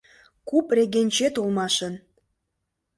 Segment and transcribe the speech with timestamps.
[0.49, 1.93] Куп регенчет улмашын.